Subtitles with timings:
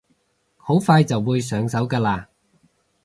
[0.57, 2.25] 好快就會上手㗎喇